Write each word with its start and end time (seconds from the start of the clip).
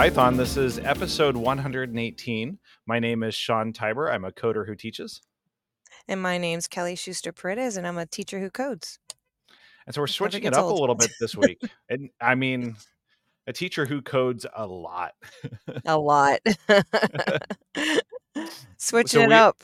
Python. 0.00 0.34
This 0.38 0.56
is 0.56 0.78
episode 0.78 1.36
118. 1.36 2.58
My 2.86 2.98
name 2.98 3.22
is 3.22 3.34
Sean 3.34 3.70
Tibor. 3.70 4.10
I'm 4.10 4.24
a 4.24 4.32
coder 4.32 4.66
who 4.66 4.74
teaches. 4.74 5.20
And 6.08 6.22
my 6.22 6.38
name's 6.38 6.66
Kelly 6.66 6.96
Schuster 6.96 7.32
Paredes, 7.32 7.76
and 7.76 7.86
I'm 7.86 7.98
a 7.98 8.06
teacher 8.06 8.40
who 8.40 8.48
codes. 8.48 8.98
And 9.84 9.94
so 9.94 10.00
we're 10.00 10.06
switching 10.06 10.44
it 10.44 10.54
up 10.54 10.64
old. 10.64 10.78
a 10.78 10.80
little 10.80 10.94
bit 10.94 11.10
this 11.20 11.36
week. 11.36 11.60
and 11.90 12.08
I 12.18 12.34
mean, 12.34 12.76
a 13.46 13.52
teacher 13.52 13.84
who 13.84 14.00
codes 14.00 14.46
a 14.56 14.66
lot. 14.66 15.12
A 15.84 15.98
lot. 15.98 16.40
Switching 18.78 19.06
So 19.06 19.20
it 19.20 19.28
we- 19.28 19.34
up. 19.34 19.58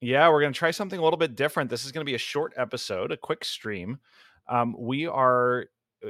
Yeah, 0.00 0.30
we're 0.30 0.40
going 0.40 0.54
to 0.54 0.58
try 0.58 0.70
something 0.70 0.98
a 0.98 1.02
little 1.02 1.18
bit 1.18 1.36
different. 1.36 1.68
This 1.68 1.84
is 1.84 1.92
going 1.92 2.06
to 2.06 2.10
be 2.10 2.14
a 2.14 2.18
short 2.18 2.54
episode, 2.56 3.12
a 3.12 3.18
quick 3.18 3.44
stream. 3.44 3.98
Um, 4.48 4.74
we 4.78 5.06
are 5.06 5.66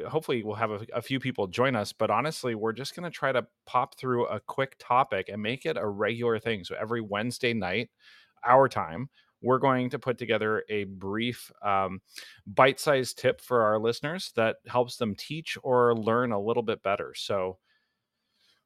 hopefully 0.08 0.42
we'll 0.42 0.54
have 0.56 0.70
a, 0.70 0.86
a 0.94 1.02
few 1.02 1.20
people 1.20 1.46
join 1.46 1.76
us, 1.76 1.92
but 1.92 2.10
honestly, 2.10 2.54
we're 2.54 2.72
just 2.72 2.96
going 2.96 3.04
to 3.04 3.16
try 3.16 3.32
to 3.32 3.46
pop 3.66 3.96
through 3.96 4.26
a 4.26 4.40
quick 4.40 4.76
topic 4.78 5.28
and 5.28 5.42
make 5.42 5.66
it 5.66 5.76
a 5.76 5.86
regular 5.86 6.38
thing. 6.38 6.64
So 6.64 6.74
every 6.80 7.00
Wednesday 7.00 7.54
night, 7.54 7.90
our 8.44 8.68
time, 8.68 9.08
we're 9.42 9.58
going 9.58 9.90
to 9.90 9.98
put 9.98 10.18
together 10.18 10.64
a 10.70 10.84
brief 10.84 11.52
um, 11.62 12.00
bite-sized 12.46 13.18
tip 13.18 13.40
for 13.40 13.62
our 13.62 13.78
listeners 13.78 14.32
that 14.36 14.56
helps 14.66 14.96
them 14.96 15.14
teach 15.14 15.58
or 15.62 15.94
learn 15.94 16.32
a 16.32 16.40
little 16.40 16.62
bit 16.62 16.82
better. 16.82 17.12
So 17.14 17.58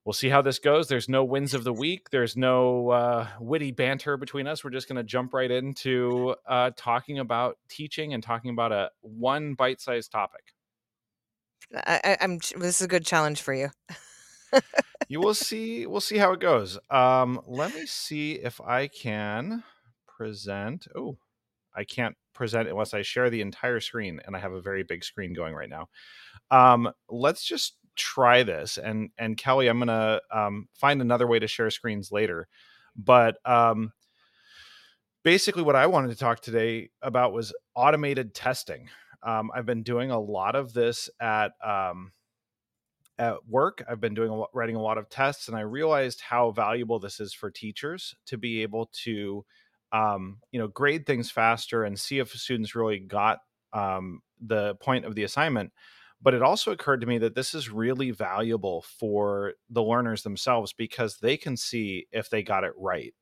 we'll 0.05 0.13
see 0.13 0.29
how 0.29 0.41
this 0.41 0.61
goes. 0.61 0.87
There's 0.87 1.09
no 1.09 1.25
wins 1.25 1.53
of 1.53 1.65
the 1.65 1.73
week. 1.73 2.11
There's 2.11 2.37
no 2.37 2.91
uh, 2.91 3.27
witty 3.41 3.73
banter 3.73 4.17
between 4.17 4.47
us. 4.47 4.63
We're 4.63 4.71
just 4.71 4.89
going 4.89 4.97
to 4.97 5.03
jump 5.03 5.35
right 5.35 5.51
into 5.51 6.37
uh, 6.47 6.71
talking 6.77 7.19
about 7.19 7.59
teaching 7.69 8.15
and 8.15 8.23
talking 8.23 8.53
about 8.53 8.71
a 8.73 8.91
one 9.01 9.55
bite-sized 9.55 10.13
topic. 10.13 10.55
I, 11.75 12.17
I'm. 12.21 12.39
This 12.39 12.81
is 12.81 12.83
a 12.83 12.89
good 12.89 13.05
challenge 13.05 13.43
for 13.43 13.55
you. 13.55 13.71
You 15.09 15.21
will 15.21 15.35
see. 15.35 15.87
We'll 15.87 16.01
see 16.01 16.19
how 16.19 16.33
it 16.33 16.41
goes. 16.41 16.79
Um, 16.91 17.41
let 17.47 17.75
me 17.75 17.87
see 17.87 18.33
if 18.33 18.61
I 18.61 18.89
can 18.89 19.65
present. 20.07 20.87
Oh, 20.95 21.19
I 21.75 21.85
can't 21.85 22.17
present 22.35 22.69
unless 22.69 22.95
I 22.95 23.03
share 23.03 23.31
the 23.31 23.41
entire 23.41 23.81
screen, 23.81 24.21
and 24.25 24.37
I 24.37 24.39
have 24.39 24.53
a 24.53 24.61
very 24.61 24.83
big 24.83 25.05
screen 25.05 25.33
going 25.33 25.55
right 25.55 25.69
now. 25.69 25.89
Um, 26.51 26.91
let's 27.09 27.45
just 27.45 27.77
try 27.97 28.43
this, 28.43 28.79
and 28.79 29.11
and 29.19 29.37
Kelly, 29.37 29.69
I'm 29.69 29.79
gonna 29.79 30.21
um, 30.33 30.69
find 30.75 31.01
another 31.01 31.27
way 31.27 31.39
to 31.39 31.47
share 31.47 31.71
screens 31.71 32.13
later. 32.13 32.49
But 32.97 33.37
um, 33.45 33.93
basically, 35.23 35.63
what 35.63 35.77
I 35.77 35.87
wanted 35.87 36.09
to 36.09 36.17
talk 36.17 36.41
today 36.41 36.91
about 37.03 37.33
was 37.33 37.55
automated 37.75 38.35
testing. 38.35 38.89
Um, 39.23 39.51
I've 39.55 39.67
been 39.67 39.83
doing 39.83 40.11
a 40.11 40.19
lot 40.21 40.55
of 40.55 40.73
this 40.73 41.11
at 41.21 41.53
um, 41.65 42.13
at 43.19 43.47
work. 43.49 43.85
I've 43.89 44.01
been 44.01 44.15
doing 44.15 44.31
a 44.31 44.35
lot, 44.35 44.51
writing 44.55 44.77
a 44.77 44.83
lot 44.83 44.99
of 44.99 45.09
tests, 45.09 45.49
and 45.49 45.57
I 45.57 45.61
realized 45.61 46.21
how 46.21 46.51
valuable 46.53 46.99
this 46.99 47.21
is 47.21 47.35
for 47.35 47.51
teachers 47.51 48.15
to 48.27 48.39
be 48.39 48.63
able 48.63 48.91
to, 49.05 49.45
um, 49.93 50.39
you 50.53 50.61
know, 50.61 50.69
grade 50.69 51.05
things 51.07 51.31
faster 51.31 51.85
and 51.85 51.99
see 51.99 52.19
if 52.19 52.31
students 52.31 52.75
really 52.75 53.01
got 53.01 53.41
um, 53.73 54.21
the 54.41 54.77
point 54.77 55.05
of 55.05 55.15
the 55.15 55.25
assignment. 55.25 55.73
But 56.21 56.35
it 56.35 56.43
also 56.43 56.73
occurred 56.73 57.01
to 57.01 57.07
me 57.07 57.19
that 57.19 57.35
this 57.35 57.55
is 57.55 57.71
really 57.71 58.11
valuable 58.11 58.83
for 58.83 59.55
the 59.71 59.83
learners 59.83 60.23
themselves 60.23 60.73
because 60.73 61.19
they 61.19 61.37
can 61.37 61.57
see 61.57 62.07
if 62.11 62.29
they 62.29 62.43
got 62.43 62.65
it 62.65 62.73
right. 62.77 63.15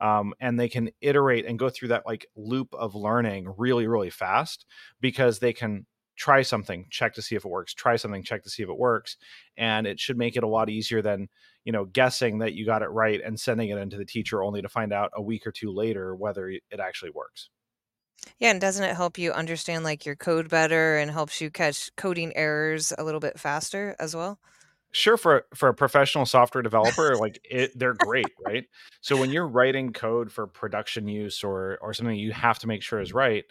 Um, 0.00 0.34
and 0.40 0.58
they 0.58 0.68
can 0.68 0.90
iterate 1.00 1.46
and 1.46 1.58
go 1.58 1.70
through 1.70 1.88
that 1.88 2.04
like 2.06 2.26
loop 2.36 2.74
of 2.74 2.94
learning 2.94 3.52
really, 3.56 3.86
really 3.86 4.10
fast 4.10 4.66
because 5.00 5.38
they 5.38 5.52
can 5.52 5.86
try 6.16 6.42
something, 6.42 6.86
check 6.90 7.14
to 7.14 7.22
see 7.22 7.34
if 7.34 7.44
it 7.44 7.50
works, 7.50 7.74
try 7.74 7.96
something, 7.96 8.22
check 8.22 8.42
to 8.44 8.50
see 8.50 8.62
if 8.62 8.68
it 8.68 8.78
works. 8.78 9.16
And 9.56 9.86
it 9.86 9.98
should 9.98 10.16
make 10.18 10.36
it 10.36 10.44
a 10.44 10.48
lot 10.48 10.70
easier 10.70 11.02
than, 11.02 11.28
you 11.64 11.72
know, 11.72 11.84
guessing 11.84 12.38
that 12.38 12.54
you 12.54 12.66
got 12.66 12.82
it 12.82 12.88
right 12.88 13.20
and 13.20 13.38
sending 13.38 13.70
it 13.70 13.78
into 13.78 13.96
the 13.96 14.04
teacher 14.04 14.42
only 14.42 14.62
to 14.62 14.68
find 14.68 14.92
out 14.92 15.10
a 15.14 15.22
week 15.22 15.46
or 15.46 15.52
two 15.52 15.72
later 15.72 16.14
whether 16.14 16.48
it 16.48 16.62
actually 16.80 17.10
works. 17.10 17.50
Yeah, 18.38 18.50
and 18.50 18.60
doesn't 18.60 18.84
it 18.84 18.94
help 18.96 19.18
you 19.18 19.32
understand 19.32 19.82
like 19.84 20.06
your 20.06 20.16
code 20.16 20.48
better 20.48 20.96
and 20.98 21.10
helps 21.10 21.40
you 21.40 21.50
catch 21.50 21.94
coding 21.96 22.34
errors 22.36 22.92
a 22.96 23.02
little 23.04 23.20
bit 23.20 23.38
faster 23.40 23.96
as 23.98 24.14
well? 24.14 24.38
Sure, 24.94 25.16
for 25.16 25.44
for 25.56 25.68
a 25.70 25.74
professional 25.74 26.24
software 26.24 26.62
developer, 26.62 27.16
like 27.16 27.40
it, 27.50 27.76
they're 27.76 27.94
great, 27.94 28.30
right? 28.46 28.64
So 29.00 29.16
when 29.16 29.32
you're 29.32 29.48
writing 29.48 29.92
code 29.92 30.30
for 30.30 30.46
production 30.46 31.08
use 31.08 31.42
or 31.42 31.78
or 31.82 31.92
something 31.92 32.16
you 32.16 32.30
have 32.30 32.60
to 32.60 32.68
make 32.68 32.80
sure 32.80 33.00
is 33.00 33.12
right, 33.12 33.44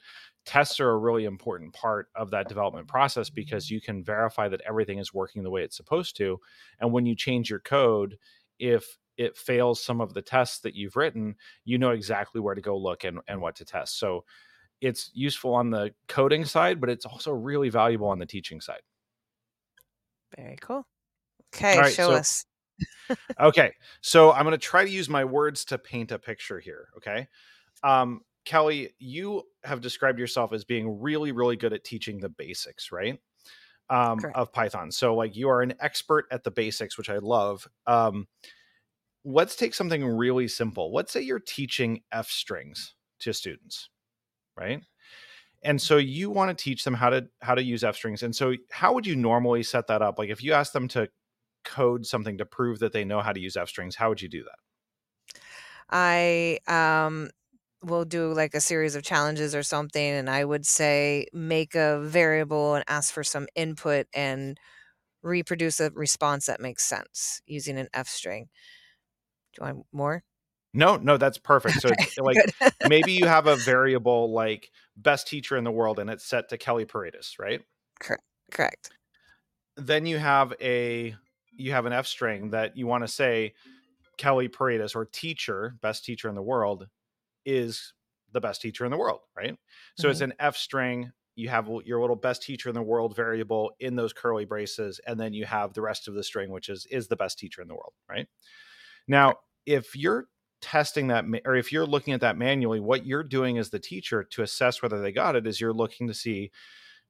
tests 0.45 0.79
are 0.79 0.89
a 0.89 0.97
really 0.97 1.25
important 1.25 1.73
part 1.73 2.07
of 2.15 2.31
that 2.31 2.47
development 2.47 2.87
process 2.87 3.29
because 3.29 3.69
you 3.69 3.81
can 3.81 4.05
verify 4.05 4.47
that 4.47 4.61
everything 4.65 4.99
is 4.99 5.13
working 5.13 5.43
the 5.43 5.49
way 5.49 5.63
it's 5.63 5.75
supposed 5.75 6.15
to. 6.15 6.39
And 6.79 6.93
when 6.93 7.05
you 7.05 7.13
change 7.13 7.49
your 7.49 7.59
code, 7.59 8.17
if 8.57 8.97
it 9.17 9.35
fails 9.35 9.83
some 9.83 9.99
of 9.99 10.13
the 10.13 10.21
tests 10.21 10.59
that 10.61 10.75
you've 10.75 10.95
written, 10.95 11.35
you 11.65 11.77
know 11.77 11.91
exactly 11.91 12.39
where 12.39 12.55
to 12.55 12.61
go 12.61 12.77
look 12.77 13.03
and, 13.03 13.19
and 13.27 13.41
what 13.41 13.57
to 13.57 13.65
test. 13.65 13.99
So 13.99 14.23
it's 14.79 15.11
useful 15.13 15.53
on 15.55 15.71
the 15.71 15.93
coding 16.07 16.45
side, 16.45 16.79
but 16.79 16.89
it's 16.89 17.05
also 17.05 17.31
really 17.33 17.69
valuable 17.69 18.07
on 18.07 18.19
the 18.19 18.25
teaching 18.25 18.61
side. 18.61 18.81
Very 20.37 20.57
cool. 20.61 20.87
Okay, 21.55 21.77
right, 21.79 21.93
show 21.93 22.07
so- 22.07 22.13
us. 22.13 22.45
okay 23.39 23.73
so 24.01 24.31
i'm 24.31 24.43
going 24.43 24.51
to 24.53 24.57
try 24.57 24.83
to 24.83 24.89
use 24.89 25.09
my 25.09 25.25
words 25.25 25.65
to 25.65 25.77
paint 25.77 26.11
a 26.11 26.17
picture 26.19 26.59
here 26.59 26.87
okay? 26.97 27.27
Um 27.83 28.21
kelly 28.45 28.91
you 28.99 29.43
have 29.63 29.81
described 29.81 30.19
yourself 30.19 30.53
as 30.53 30.63
being 30.65 30.99
really 31.01 31.31
really 31.31 31.55
good 31.55 31.73
at 31.73 31.83
teaching 31.83 32.19
the 32.19 32.29
basics 32.29 32.91
right? 32.91 33.19
Um 33.89 34.19
Correct. 34.19 34.37
of 34.37 34.53
python 34.53 34.91
so 34.91 35.15
like 35.15 35.35
you 35.35 35.49
are 35.49 35.61
an 35.61 35.73
expert 35.79 36.25
at 36.31 36.43
the 36.43 36.51
basics 36.51 36.97
which 36.97 37.09
i 37.09 37.17
love 37.17 37.67
um 37.87 38.27
let's 39.25 39.55
take 39.55 39.73
something 39.73 40.05
really 40.05 40.47
simple. 40.49 40.93
Let's 40.93 41.13
say 41.13 41.21
you're 41.21 41.39
teaching 41.39 42.01
f 42.11 42.27
strings 42.29 42.95
to 43.19 43.33
students 43.33 43.89
right? 44.57 44.81
And 45.63 45.81
so 45.81 45.97
you 45.97 46.29
want 46.29 46.55
to 46.55 46.61
teach 46.63 46.83
them 46.83 46.93
how 46.93 47.09
to 47.09 47.27
how 47.41 47.55
to 47.55 47.63
use 47.63 47.83
f 47.83 47.95
strings 47.95 48.23
and 48.23 48.35
so 48.35 48.53
how 48.71 48.93
would 48.93 49.07
you 49.07 49.15
normally 49.15 49.63
set 49.63 49.87
that 49.87 50.01
up? 50.01 50.19
Like 50.19 50.29
if 50.29 50.43
you 50.43 50.53
ask 50.53 50.73
them 50.73 50.87
to 50.89 51.07
code 51.63 52.05
something 52.05 52.37
to 52.37 52.45
prove 52.45 52.79
that 52.79 52.93
they 52.93 53.05
know 53.05 53.21
how 53.21 53.33
to 53.33 53.39
use 53.39 53.57
f 53.57 53.69
strings 53.69 53.95
how 53.95 54.09
would 54.09 54.21
you 54.21 54.29
do 54.29 54.43
that 54.43 54.59
I 55.89 56.59
um 56.67 57.29
will 57.83 58.05
do 58.05 58.33
like 58.33 58.53
a 58.55 58.61
series 58.61 58.95
of 58.95 59.03
challenges 59.03 59.53
or 59.55 59.63
something, 59.63 60.03
and 60.03 60.29
I 60.29 60.45
would 60.45 60.65
say 60.65 61.27
make 61.33 61.75
a 61.75 61.99
variable 62.01 62.75
and 62.75 62.85
ask 62.87 63.13
for 63.13 63.23
some 63.23 63.47
input 63.55 64.07
and 64.13 64.57
reproduce 65.23 65.79
a 65.81 65.91
response 65.91 66.47
that 66.47 66.61
makes 66.61 66.85
sense 66.85 67.41
using 67.47 67.77
an 67.79 67.89
F 67.93 68.07
string. 68.09 68.49
Do 69.53 69.61
you 69.65 69.73
want 69.73 69.87
more? 69.91 70.23
no 70.73 70.97
no 70.97 71.17
that's 71.17 71.37
perfect 71.37 71.79
so 71.79 71.89
it's 71.91 72.13
like 72.17 72.47
maybe 72.81 73.11
you 73.13 73.27
have 73.27 73.47
a 73.47 73.55
variable 73.57 74.31
like 74.33 74.71
best 74.95 75.27
teacher 75.27 75.57
in 75.57 75.63
the 75.63 75.71
world 75.71 75.99
and 75.99 76.09
it's 76.09 76.25
set 76.25 76.49
to 76.49 76.57
kelly 76.57 76.85
paredes 76.85 77.35
right 77.39 77.61
Correct. 77.99 78.23
Correct. 78.51 78.91
then 79.75 80.05
you 80.05 80.17
have 80.17 80.53
a 80.61 81.15
you 81.55 81.71
have 81.71 81.85
an 81.85 81.93
f 81.93 82.07
string 82.07 82.51
that 82.51 82.77
you 82.77 82.87
want 82.87 83.03
to 83.03 83.07
say 83.07 83.53
kelly 84.17 84.47
paredes 84.47 84.95
or 84.95 85.05
teacher 85.05 85.75
best 85.81 86.05
teacher 86.05 86.29
in 86.29 86.35
the 86.35 86.41
world 86.41 86.87
is 87.45 87.93
the 88.31 88.41
best 88.41 88.61
teacher 88.61 88.85
in 88.85 88.91
the 88.91 88.97
world 88.97 89.19
right? 89.37 89.57
So 89.97 90.09
it's 90.09 90.19
mm-hmm. 90.19 90.31
an 90.31 90.37
f 90.39 90.57
string 90.57 91.11
you 91.35 91.49
have 91.49 91.67
your 91.85 91.99
little 91.99 92.15
best 92.15 92.43
teacher 92.43 92.69
in 92.69 92.75
the 92.75 92.81
world 92.81 93.15
variable 93.15 93.71
in 93.79 93.95
those 93.95 94.13
curly 94.13 94.45
braces 94.45 94.99
and 95.07 95.19
then 95.19 95.33
you 95.33 95.45
have 95.45 95.73
the 95.73 95.81
rest 95.81 96.07
of 96.07 96.13
the 96.13 96.23
string 96.23 96.51
which 96.51 96.69
is 96.69 96.85
is 96.87 97.07
the 97.07 97.15
best 97.15 97.39
teacher 97.39 97.61
in 97.61 97.67
the 97.67 97.75
world 97.75 97.93
right? 98.09 98.27
Now 99.07 99.35
if 99.65 99.95
you're 99.95 100.27
testing 100.61 101.07
that 101.07 101.25
or 101.45 101.55
if 101.55 101.71
you're 101.71 101.85
looking 101.85 102.13
at 102.13 102.21
that 102.21 102.37
manually 102.37 102.79
what 102.79 103.05
you're 103.05 103.23
doing 103.23 103.57
as 103.57 103.69
the 103.69 103.79
teacher 103.79 104.23
to 104.23 104.41
assess 104.41 104.81
whether 104.81 105.01
they 105.01 105.11
got 105.11 105.35
it 105.35 105.45
is 105.45 105.59
you're 105.59 105.73
looking 105.73 106.07
to 106.07 106.13
see 106.13 106.51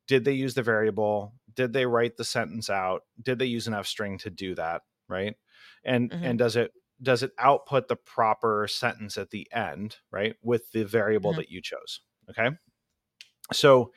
did 0.07 0.25
they 0.25 0.33
use 0.33 0.55
the 0.55 0.63
variable 0.63 1.33
did 1.55 1.73
they 1.73 1.85
write 1.85 2.17
the 2.17 2.23
sentence 2.23 2.69
out 2.69 3.03
did 3.21 3.39
they 3.39 3.45
use 3.45 3.67
an 3.67 3.73
f 3.73 3.87
string 3.87 4.17
to 4.17 4.29
do 4.29 4.55
that 4.55 4.81
right 5.07 5.35
and 5.83 6.11
Mhm. 6.11 6.23
and 6.23 6.39
does 6.39 6.55
it 6.55 6.71
does 7.01 7.23
it 7.23 7.31
output 7.39 7.87
the 7.87 7.95
proper 7.95 8.67
sentence 8.67 9.17
at 9.17 9.29
the 9.31 9.47
end 9.51 9.97
right 10.11 10.35
with 10.41 10.71
the 10.71 10.83
variable 10.85 11.33
Mhm. 11.33 11.37
that 11.37 11.49
you 11.49 11.61
chose 11.61 12.01
okay 12.29 12.49
so 13.51 13.91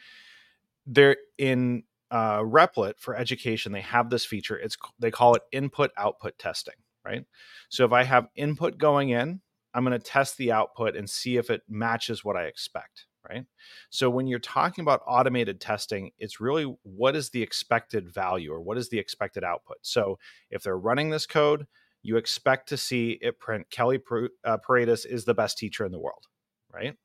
they're 0.86 1.16
in 1.38 1.84
uh, 2.10 2.38
replit 2.38 2.98
for 2.98 3.16
education 3.16 3.72
they 3.72 3.80
have 3.80 4.10
this 4.10 4.24
feature 4.24 4.56
it's 4.56 4.76
they 4.98 5.10
call 5.10 5.34
it 5.34 5.42
input 5.52 5.90
output 5.96 6.38
testing 6.38 6.74
right 7.04 7.24
so 7.68 7.84
if 7.84 7.92
i 7.92 8.04
have 8.04 8.28
input 8.36 8.78
going 8.78 9.08
in 9.10 9.40
i'm 9.74 9.84
going 9.84 9.98
to 9.98 10.04
test 10.04 10.36
the 10.36 10.52
output 10.52 10.94
and 10.96 11.10
see 11.10 11.36
if 11.36 11.50
it 11.50 11.62
matches 11.68 12.24
what 12.24 12.36
i 12.36 12.44
expect 12.44 13.06
right 13.28 13.44
so 13.90 14.08
when 14.10 14.26
you're 14.26 14.38
talking 14.38 14.82
about 14.82 15.02
automated 15.06 15.60
testing 15.60 16.10
it's 16.18 16.40
really 16.40 16.74
what 16.82 17.16
is 17.16 17.30
the 17.30 17.42
expected 17.42 18.08
value 18.08 18.52
or 18.52 18.60
what 18.60 18.78
is 18.78 18.88
the 18.88 18.98
expected 18.98 19.44
output 19.44 19.78
so 19.82 20.18
if 20.50 20.62
they're 20.62 20.78
running 20.78 21.10
this 21.10 21.26
code 21.26 21.66
you 22.02 22.16
expect 22.16 22.68
to 22.68 22.76
see 22.76 23.18
it 23.20 23.38
print 23.38 23.68
kelly 23.70 24.00
uh, 24.44 24.56
paredes 24.58 25.04
is 25.04 25.24
the 25.24 25.34
best 25.34 25.58
teacher 25.58 25.84
in 25.84 25.92
the 25.92 25.98
world 25.98 26.26
right 26.72 26.96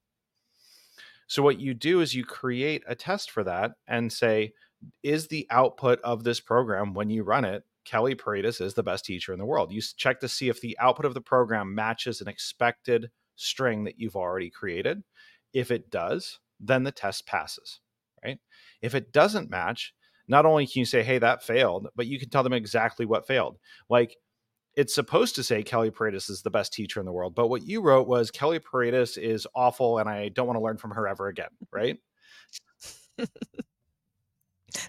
so 1.27 1.41
what 1.41 1.59
you 1.59 1.73
do 1.73 2.01
is 2.01 2.13
you 2.13 2.25
create 2.25 2.83
a 2.87 2.95
test 2.95 3.31
for 3.31 3.43
that 3.43 3.71
and 3.87 4.11
say 4.11 4.53
is 5.03 5.27
the 5.27 5.47
output 5.49 5.99
of 6.01 6.23
this 6.23 6.39
program 6.39 6.93
when 6.93 7.09
you 7.09 7.23
run 7.23 7.45
it 7.45 7.63
Kelly 7.85 8.15
Paredes 8.15 8.61
is 8.61 8.73
the 8.73 8.83
best 8.83 9.05
teacher 9.05 9.33
in 9.33 9.39
the 9.39 9.45
world. 9.45 9.71
You 9.71 9.81
check 9.81 10.19
to 10.19 10.27
see 10.27 10.49
if 10.49 10.61
the 10.61 10.77
output 10.79 11.05
of 11.05 11.13
the 11.13 11.21
program 11.21 11.73
matches 11.73 12.21
an 12.21 12.27
expected 12.27 13.09
string 13.35 13.85
that 13.85 13.99
you've 13.99 14.15
already 14.15 14.49
created. 14.49 15.03
If 15.53 15.71
it 15.71 15.89
does, 15.89 16.39
then 16.59 16.83
the 16.83 16.91
test 16.91 17.25
passes, 17.25 17.79
right? 18.23 18.39
If 18.81 18.95
it 18.95 19.11
doesn't 19.11 19.49
match, 19.49 19.93
not 20.27 20.45
only 20.45 20.65
can 20.65 20.79
you 20.79 20.85
say, 20.85 21.03
hey, 21.03 21.17
that 21.19 21.43
failed, 21.43 21.87
but 21.95 22.07
you 22.07 22.19
can 22.19 22.29
tell 22.29 22.43
them 22.43 22.53
exactly 22.53 23.05
what 23.05 23.27
failed. 23.27 23.57
Like 23.89 24.15
it's 24.75 24.95
supposed 24.95 25.35
to 25.35 25.43
say 25.43 25.63
Kelly 25.63 25.91
Paredes 25.91 26.29
is 26.29 26.41
the 26.41 26.49
best 26.49 26.71
teacher 26.71 26.99
in 26.99 27.05
the 27.05 27.11
world, 27.11 27.35
but 27.35 27.47
what 27.47 27.63
you 27.63 27.81
wrote 27.81 28.07
was 28.07 28.31
Kelly 28.31 28.59
Paredes 28.59 29.17
is 29.17 29.45
awful 29.53 29.97
and 29.97 30.07
I 30.07 30.29
don't 30.29 30.47
want 30.47 30.57
to 30.57 30.63
learn 30.63 30.77
from 30.77 30.91
her 30.91 31.07
ever 31.07 31.27
again, 31.27 31.49
right? 31.71 31.97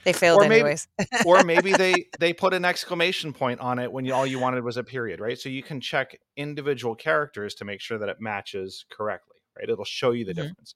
they 0.04 0.12
failed 0.12 0.40
or 0.40 0.44
anyways. 0.44 0.88
Maybe, 0.98 1.10
or 1.26 1.42
maybe 1.44 1.72
they 1.72 2.06
they 2.18 2.32
put 2.32 2.54
an 2.54 2.64
exclamation 2.64 3.32
point 3.32 3.60
on 3.60 3.78
it 3.78 3.92
when 3.92 4.04
you, 4.04 4.14
all 4.14 4.26
you 4.26 4.38
wanted 4.38 4.62
was 4.64 4.76
a 4.76 4.84
period, 4.84 5.20
right? 5.20 5.38
So 5.38 5.48
you 5.48 5.62
can 5.62 5.80
check 5.80 6.16
individual 6.36 6.94
characters 6.94 7.54
to 7.56 7.64
make 7.64 7.80
sure 7.80 7.98
that 7.98 8.08
it 8.08 8.20
matches 8.20 8.84
correctly, 8.90 9.31
right? 9.56 9.68
It'll 9.68 9.84
show 9.84 10.10
you 10.12 10.24
the 10.24 10.32
mm-hmm. 10.32 10.42
difference. 10.42 10.74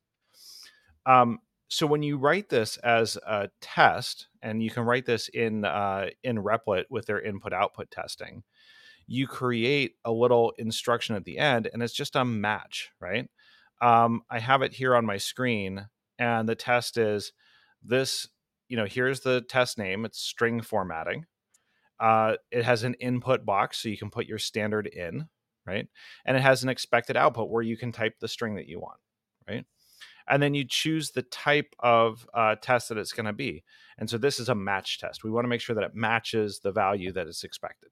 Um, 1.04 1.38
so 1.68 1.86
when 1.86 2.02
you 2.02 2.16
write 2.16 2.48
this 2.48 2.76
as 2.78 3.16
a 3.26 3.48
test, 3.60 4.28
and 4.40 4.62
you 4.62 4.70
can 4.70 4.84
write 4.84 5.06
this 5.06 5.28
in 5.28 5.64
uh, 5.64 6.06
in 6.22 6.38
Replit 6.38 6.84
with 6.90 7.06
their 7.06 7.20
input 7.20 7.52
output 7.52 7.90
testing, 7.90 8.44
you 9.06 9.26
create 9.26 9.94
a 10.04 10.12
little 10.12 10.52
instruction 10.58 11.16
at 11.16 11.24
the 11.24 11.38
end 11.38 11.68
and 11.72 11.82
it's 11.82 11.92
just 11.92 12.16
a 12.16 12.24
match, 12.24 12.90
right? 13.00 13.28
Um, 13.80 14.22
I 14.30 14.38
have 14.38 14.62
it 14.62 14.72
here 14.72 14.96
on 14.96 15.06
my 15.06 15.16
screen 15.16 15.86
and 16.18 16.48
the 16.48 16.54
test 16.54 16.96
is 16.96 17.32
this, 17.82 18.28
you 18.68 18.76
know, 18.76 18.86
here's 18.86 19.20
the 19.20 19.42
test 19.42 19.78
name. 19.78 20.04
It's 20.04 20.18
string 20.18 20.60
formatting. 20.60 21.26
Uh, 22.00 22.36
it 22.50 22.64
has 22.64 22.82
an 22.82 22.94
input 22.94 23.44
box 23.44 23.78
so 23.78 23.88
you 23.88 23.96
can 23.96 24.10
put 24.10 24.26
your 24.26 24.38
standard 24.38 24.86
in, 24.86 25.28
right? 25.66 25.88
And 26.24 26.36
it 26.36 26.40
has 26.40 26.62
an 26.62 26.68
expected 26.68 27.16
output 27.16 27.50
where 27.50 27.62
you 27.62 27.76
can 27.76 27.92
type 27.92 28.18
the 28.20 28.28
string 28.28 28.54
that 28.56 28.68
you 28.68 28.80
want, 28.80 28.98
right? 29.48 29.64
And 30.28 30.42
then 30.42 30.54
you 30.54 30.64
choose 30.64 31.10
the 31.10 31.22
type 31.22 31.74
of 31.78 32.28
uh, 32.34 32.56
test 32.60 32.88
that 32.88 32.98
it's 32.98 33.12
going 33.12 33.26
to 33.26 33.32
be. 33.32 33.62
And 33.98 34.10
so 34.10 34.18
this 34.18 34.40
is 34.40 34.48
a 34.48 34.54
match 34.54 34.98
test. 34.98 35.22
We 35.22 35.30
want 35.30 35.44
to 35.44 35.48
make 35.48 35.60
sure 35.60 35.74
that 35.76 35.84
it 35.84 35.94
matches 35.94 36.60
the 36.60 36.72
value 36.72 37.12
that 37.12 37.28
is 37.28 37.44
expected. 37.44 37.90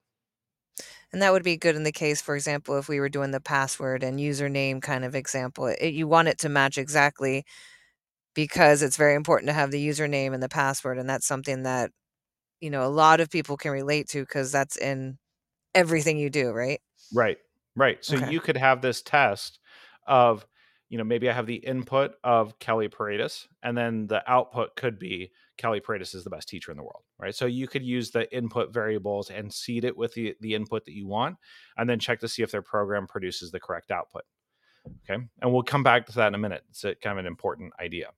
And 1.12 1.22
that 1.22 1.32
would 1.32 1.44
be 1.44 1.56
good 1.56 1.76
in 1.76 1.84
the 1.84 1.92
case, 1.92 2.20
for 2.20 2.34
example, 2.34 2.76
if 2.76 2.88
we 2.88 2.98
were 2.98 3.08
doing 3.08 3.30
the 3.30 3.40
password 3.40 4.02
and 4.02 4.18
username 4.18 4.82
kind 4.82 5.04
of 5.04 5.14
example. 5.14 5.66
It, 5.66 5.94
you 5.94 6.08
want 6.08 6.26
it 6.26 6.38
to 6.38 6.48
match 6.48 6.76
exactly 6.76 7.44
because 8.34 8.82
it's 8.82 8.96
very 8.96 9.14
important 9.14 9.48
to 9.48 9.52
have 9.52 9.70
the 9.70 9.86
username 9.86 10.34
and 10.34 10.42
the 10.42 10.48
password. 10.48 10.98
And 10.98 11.08
that's 11.08 11.26
something 11.26 11.62
that, 11.62 11.92
you 12.60 12.68
know, 12.68 12.84
a 12.84 12.88
lot 12.88 13.20
of 13.20 13.30
people 13.30 13.56
can 13.56 13.70
relate 13.70 14.08
to 14.08 14.22
because 14.22 14.50
that's 14.50 14.76
in 14.76 15.18
everything 15.72 16.18
you 16.18 16.30
do, 16.30 16.50
right? 16.50 16.80
Right. 17.12 17.38
Right. 17.76 18.04
So 18.04 18.16
okay. 18.16 18.30
you 18.30 18.40
could 18.40 18.56
have 18.56 18.80
this 18.80 19.02
test 19.02 19.58
of, 20.06 20.46
you 20.88 20.98
know, 20.98 21.04
maybe 21.04 21.28
I 21.28 21.32
have 21.32 21.46
the 21.46 21.56
input 21.56 22.14
of 22.22 22.58
Kelly 22.58 22.88
Paredes, 22.88 23.48
and 23.62 23.76
then 23.76 24.06
the 24.06 24.22
output 24.30 24.76
could 24.76 24.98
be 24.98 25.32
Kelly 25.56 25.80
Paredes 25.80 26.14
is 26.14 26.24
the 26.24 26.30
best 26.30 26.48
teacher 26.48 26.70
in 26.70 26.76
the 26.76 26.82
world, 26.82 27.02
right? 27.18 27.34
So 27.34 27.46
you 27.46 27.66
could 27.66 27.82
use 27.82 28.10
the 28.10 28.32
input 28.36 28.72
variables 28.72 29.30
and 29.30 29.52
seed 29.52 29.84
it 29.84 29.96
with 29.96 30.14
the, 30.14 30.34
the 30.40 30.54
input 30.54 30.84
that 30.84 30.94
you 30.94 31.06
want, 31.06 31.36
and 31.76 31.88
then 31.88 31.98
check 31.98 32.20
to 32.20 32.28
see 32.28 32.42
if 32.42 32.50
their 32.50 32.62
program 32.62 33.06
produces 33.06 33.50
the 33.50 33.60
correct 33.60 33.90
output. 33.90 34.22
Okay. 34.86 35.22
And 35.40 35.52
we'll 35.52 35.62
come 35.62 35.82
back 35.82 36.06
to 36.06 36.14
that 36.16 36.28
in 36.28 36.34
a 36.34 36.38
minute. 36.38 36.62
It's 36.70 36.84
a, 36.84 36.94
kind 36.94 37.18
of 37.18 37.24
an 37.24 37.28
important 37.28 37.72
idea. 37.80 38.08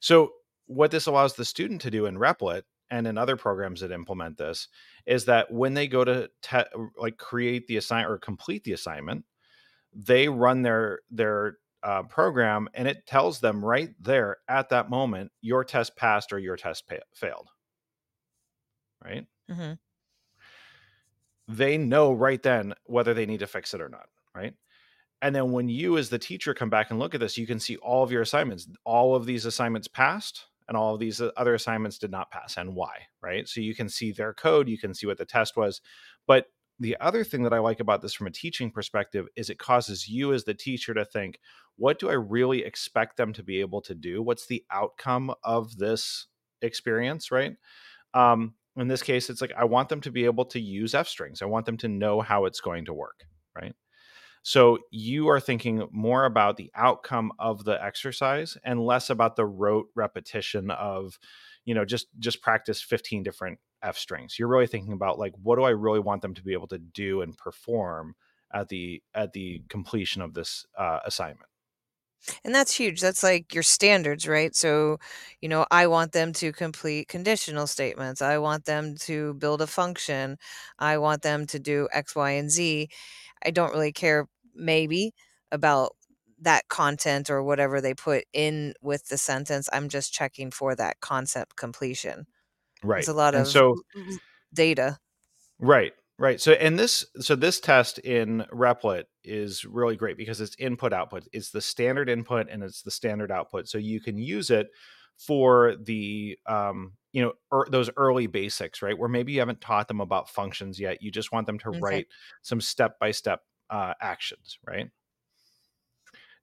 So, 0.00 0.32
what 0.66 0.90
this 0.90 1.06
allows 1.06 1.34
the 1.34 1.44
student 1.44 1.80
to 1.82 1.90
do 1.90 2.06
in 2.06 2.16
Replit 2.16 2.62
and 2.92 3.06
in 3.06 3.16
other 3.16 3.36
programs 3.36 3.80
that 3.80 3.90
implement 3.90 4.36
this 4.36 4.68
is 5.06 5.24
that 5.24 5.50
when 5.50 5.72
they 5.72 5.88
go 5.88 6.04
to 6.04 6.28
te- 6.42 6.58
like 6.98 7.16
create 7.16 7.66
the 7.66 7.78
assignment 7.78 8.12
or 8.12 8.18
complete 8.18 8.64
the 8.64 8.74
assignment, 8.74 9.24
they 9.94 10.28
run 10.28 10.60
their 10.60 11.00
their 11.10 11.56
uh, 11.82 12.02
program 12.02 12.68
and 12.74 12.86
it 12.86 13.06
tells 13.06 13.40
them 13.40 13.64
right 13.64 13.90
there 13.98 14.36
at 14.46 14.68
that 14.68 14.90
moment 14.90 15.32
your 15.40 15.64
test 15.64 15.96
passed 15.96 16.32
or 16.32 16.38
your 16.38 16.56
test 16.56 16.86
pa- 16.86 16.96
failed. 17.14 17.48
Right? 19.02 19.26
Mm-hmm. 19.50 19.72
they 21.48 21.76
know 21.76 22.12
right 22.12 22.42
then 22.42 22.74
whether 22.84 23.12
they 23.12 23.26
need 23.26 23.40
to 23.40 23.46
fix 23.48 23.74
it 23.74 23.80
or 23.80 23.88
not 23.88 24.06
right? 24.34 24.54
And 25.20 25.34
then 25.34 25.52
when 25.52 25.68
you 25.68 25.98
as 25.98 26.08
the 26.08 26.18
teacher 26.18 26.54
come 26.54 26.70
back 26.70 26.90
and 26.90 26.98
look 26.98 27.14
at 27.14 27.20
this 27.20 27.36
you 27.36 27.46
can 27.46 27.58
see 27.58 27.76
all 27.76 28.04
of 28.04 28.12
your 28.12 28.22
assignments 28.22 28.68
all 28.84 29.16
of 29.16 29.26
these 29.26 29.44
assignments 29.44 29.88
passed 29.88 30.46
and 30.72 30.78
all 30.78 30.94
of 30.94 31.00
these 31.00 31.20
uh, 31.20 31.30
other 31.36 31.54
assignments 31.54 31.98
did 31.98 32.10
not 32.10 32.30
pass 32.30 32.56
and 32.56 32.74
why 32.74 32.94
right 33.20 33.46
so 33.46 33.60
you 33.60 33.74
can 33.74 33.88
see 33.88 34.10
their 34.10 34.32
code 34.32 34.68
you 34.68 34.78
can 34.78 34.94
see 34.94 35.06
what 35.06 35.18
the 35.18 35.24
test 35.24 35.56
was 35.56 35.82
but 36.26 36.46
the 36.80 36.96
other 37.00 37.22
thing 37.22 37.42
that 37.44 37.52
I 37.52 37.58
like 37.58 37.80
about 37.80 38.02
this 38.02 38.14
from 38.14 38.26
a 38.26 38.30
teaching 38.30 38.70
perspective 38.70 39.28
is 39.36 39.50
it 39.50 39.58
causes 39.58 40.08
you 40.08 40.32
as 40.32 40.44
the 40.44 40.54
teacher 40.54 40.94
to 40.94 41.04
think, 41.04 41.38
what 41.76 41.98
do 41.98 42.10
I 42.10 42.14
really 42.14 42.64
expect 42.64 43.16
them 43.16 43.32
to 43.34 43.42
be 43.42 43.60
able 43.60 43.80
to 43.82 43.94
do? 43.94 44.22
What's 44.22 44.46
the 44.46 44.64
outcome 44.70 45.32
of 45.44 45.76
this 45.76 46.26
experience, 46.60 47.30
right? 47.30 47.56
Um, 48.14 48.54
in 48.76 48.88
this 48.88 49.02
case, 49.02 49.30
it's 49.30 49.40
like 49.40 49.52
I 49.56 49.64
want 49.64 49.90
them 49.90 50.00
to 50.00 50.10
be 50.10 50.24
able 50.24 50.46
to 50.46 50.60
use 50.60 50.94
F 50.94 51.06
strings. 51.06 51.42
I 51.42 51.46
want 51.46 51.66
them 51.66 51.76
to 51.78 51.88
know 51.88 52.20
how 52.20 52.46
it's 52.46 52.60
going 52.60 52.86
to 52.86 52.94
work, 52.94 53.26
right? 53.54 53.74
So 54.42 54.78
you 54.90 55.28
are 55.28 55.40
thinking 55.40 55.86
more 55.92 56.24
about 56.24 56.56
the 56.56 56.70
outcome 56.74 57.32
of 57.38 57.64
the 57.64 57.82
exercise 57.82 58.56
and 58.64 58.84
less 58.84 59.08
about 59.10 59.36
the 59.36 59.46
rote 59.46 59.88
repetition 59.94 60.70
of, 60.70 61.18
you 61.64 61.74
know, 61.74 61.84
just 61.84 62.08
just 62.18 62.42
practice 62.42 62.82
15 62.82 63.22
different 63.22 63.60
F 63.82 63.96
strings. 63.96 64.38
You're 64.38 64.48
really 64.48 64.66
thinking 64.66 64.92
about 64.92 65.18
like 65.18 65.34
what 65.40 65.56
do 65.56 65.62
I 65.62 65.70
really 65.70 66.00
want 66.00 66.22
them 66.22 66.34
to 66.34 66.42
be 66.42 66.52
able 66.52 66.68
to 66.68 66.78
do 66.78 67.20
and 67.22 67.36
perform 67.36 68.16
at 68.52 68.68
the 68.68 69.02
at 69.14 69.32
the 69.32 69.62
completion 69.68 70.22
of 70.22 70.34
this 70.34 70.66
uh, 70.76 71.00
assignment. 71.04 71.48
And 72.44 72.54
that's 72.54 72.74
huge. 72.74 73.00
That's 73.00 73.22
like 73.22 73.52
your 73.52 73.62
standards, 73.64 74.28
right? 74.28 74.54
So, 74.54 74.98
you 75.40 75.48
know, 75.48 75.66
I 75.70 75.86
want 75.88 76.12
them 76.12 76.32
to 76.34 76.52
complete 76.52 77.08
conditional 77.08 77.66
statements. 77.66 78.22
I 78.22 78.38
want 78.38 78.64
them 78.64 78.96
to 78.98 79.34
build 79.34 79.60
a 79.60 79.66
function. 79.66 80.38
I 80.78 80.98
want 80.98 81.22
them 81.22 81.46
to 81.48 81.58
do 81.58 81.88
X, 81.92 82.14
Y, 82.14 82.30
and 82.30 82.50
Z. 82.50 82.88
I 83.44 83.50
don't 83.50 83.72
really 83.72 83.92
care, 83.92 84.28
maybe, 84.54 85.14
about 85.50 85.92
that 86.40 86.68
content 86.68 87.30
or 87.30 87.42
whatever 87.42 87.80
they 87.80 87.94
put 87.94 88.24
in 88.32 88.74
with 88.82 89.08
the 89.08 89.18
sentence. 89.18 89.68
I'm 89.72 89.88
just 89.88 90.12
checking 90.12 90.50
for 90.50 90.74
that 90.74 91.00
concept 91.00 91.56
completion. 91.56 92.26
Right. 92.82 92.98
It's 92.98 93.08
a 93.08 93.14
lot 93.14 93.34
and 93.34 93.42
of 93.42 93.48
so 93.48 93.76
data. 94.52 94.98
Right. 95.58 95.92
Right. 96.18 96.40
So 96.40 96.52
and 96.52 96.78
this 96.78 97.06
so 97.20 97.36
this 97.36 97.58
test 97.58 97.98
in 97.98 98.44
Replit 98.52 99.04
is 99.24 99.64
really 99.64 99.96
great 99.96 100.16
because 100.16 100.40
it's 100.40 100.56
input 100.58 100.92
output. 100.92 101.26
It's 101.32 101.50
the 101.50 101.60
standard 101.60 102.08
input 102.08 102.48
and 102.50 102.62
it's 102.62 102.82
the 102.82 102.90
standard 102.90 103.30
output. 103.30 103.68
So 103.68 103.78
you 103.78 104.00
can 104.00 104.18
use 104.18 104.50
it 104.50 104.68
for 105.16 105.76
the 105.80 106.38
um 106.46 106.92
you 107.12 107.22
know 107.22 107.32
er, 107.52 107.66
those 107.70 107.90
early 107.96 108.26
basics, 108.26 108.82
right? 108.82 108.98
Where 108.98 109.08
maybe 109.08 109.32
you 109.32 109.40
haven't 109.40 109.60
taught 109.60 109.88
them 109.88 110.00
about 110.00 110.28
functions 110.28 110.78
yet. 110.78 111.02
You 111.02 111.10
just 111.10 111.32
want 111.32 111.46
them 111.46 111.58
to 111.60 111.68
okay. 111.70 111.80
write 111.80 112.06
some 112.42 112.60
step 112.60 112.98
by 112.98 113.10
step 113.10 113.40
Uh, 113.72 113.94
actions, 114.02 114.58
right? 114.66 114.90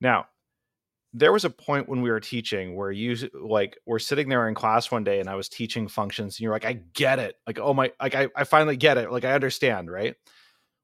Now, 0.02 0.26
there 1.14 1.32
was 1.32 1.46
a 1.46 1.50
point 1.52 1.88
when 1.88 2.02
we 2.02 2.10
were 2.10 2.20
teaching 2.20 2.76
where 2.76 2.92
you 2.92 3.16
like 3.40 3.78
we're 3.86 4.00
sitting 4.00 4.30
there 4.30 4.48
in 4.48 4.56
class 4.56 4.90
one 4.90 5.04
day 5.04 5.20
and 5.20 5.30
I 5.30 5.36
was 5.36 5.48
teaching 5.48 5.88
functions 5.88 6.36
and 6.36 6.40
you're 6.40 6.52
like, 6.52 6.66
I 6.66 6.82
get 6.94 7.20
it. 7.20 7.36
Like, 7.46 7.60
oh 7.60 7.76
my, 7.76 7.92
like 8.02 8.16
I, 8.16 8.30
I 8.36 8.46
finally 8.46 8.78
get 8.78 8.98
it. 8.98 9.12
Like 9.12 9.26
I 9.26 9.34
understand, 9.34 9.92
right? 9.92 10.16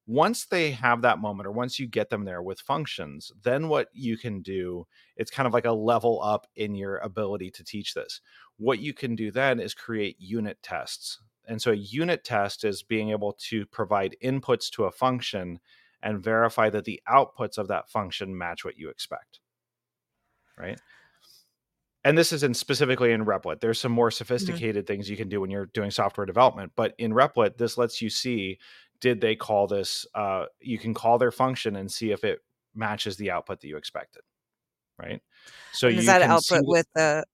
Once 0.05 0.45
they 0.45 0.69
have 0.69 1.01
that 1.01 1.17
moment 1.17 1.47
or 1.47 1.51
once 1.51 1.79
you 1.79 1.87
get 1.87 2.11
them 2.11 2.25
there 2.25 2.43
with 2.43 2.59
functions, 2.59 3.31
then 3.41 3.67
what 3.67 3.87
you 3.91 4.15
can 4.15 4.43
do, 4.43 4.85
it's 5.17 5.31
kind 5.31 5.47
of 5.47 5.53
like 5.53 5.65
a 5.65 5.71
level 5.71 6.21
up 6.21 6.45
in 6.55 6.75
your 6.75 6.97
ability 6.97 7.49
to 7.49 7.63
teach 7.63 7.95
this. 7.95 8.21
What 8.57 8.77
you 8.77 8.93
can 8.93 9.15
do 9.15 9.31
then 9.31 9.59
is 9.59 9.73
create 9.73 10.15
unit 10.19 10.59
tests. 10.61 11.19
And 11.47 11.59
so 11.59 11.71
a 11.71 11.75
unit 11.75 12.23
test 12.23 12.63
is 12.63 12.83
being 12.83 13.09
able 13.09 13.33
to 13.49 13.65
provide 13.65 14.15
inputs 14.23 14.69
to 14.71 14.85
a 14.85 14.91
function 14.91 15.59
and 16.05 16.23
verify 16.23 16.69
that 16.69 16.85
the 16.85 17.01
outputs 17.09 17.57
of 17.57 17.67
that 17.67 17.89
function 17.89 18.37
match 18.37 18.63
what 18.63 18.77
you 18.77 18.89
expect 18.89 19.41
right? 20.57 20.79
And 22.03 22.17
this 22.17 22.31
is 22.31 22.43
in 22.43 22.53
specifically 22.53 23.11
in 23.11 23.25
Replit. 23.25 23.61
There's 23.61 23.79
some 23.79 23.91
more 23.91 24.09
mm-hmm. 24.09 24.15
sophisticated 24.15 24.85
mm-hmm. 24.85 24.93
things 24.93 25.09
you 25.09 25.17
can 25.17 25.29
do 25.29 25.41
when 25.41 25.49
you're 25.49 25.65
doing 25.67 25.91
software 25.91 26.25
development, 26.25 26.73
but 26.75 26.93
in 26.97 27.13
Replit, 27.13 27.57
this 27.57 27.77
lets 27.77 28.01
you 28.01 28.09
see 28.09 28.59
did 29.01 29.19
they 29.19 29.35
call 29.35 29.67
this? 29.67 30.05
Uh, 30.15 30.45
you 30.61 30.77
can 30.77 30.93
call 30.93 31.17
their 31.17 31.31
function 31.31 31.75
and 31.75 31.91
see 31.91 32.11
if 32.11 32.23
it 32.23 32.39
matches 32.73 33.17
the 33.17 33.29
output 33.29 33.59
that 33.59 33.67
you 33.67 33.75
expected, 33.75 34.21
right? 34.97 35.21
So 35.73 35.89
and 35.89 35.97
is 35.97 36.05
that 36.05 36.21
output 36.21 36.61
with 36.63 36.87
the 36.95 37.25